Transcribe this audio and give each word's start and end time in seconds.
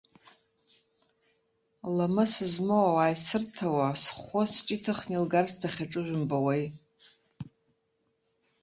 Ламыс 1.95 2.33
змоу 2.51 2.85
ауаа 2.89 3.11
исырҭауа 3.13 3.99
схәы 4.01 4.43
сҿы 4.51 4.75
иҭыхны 4.75 5.13
илгарц 5.17 5.53
дахьаҿу 5.61 6.03
жәымбауеи. 6.05 6.65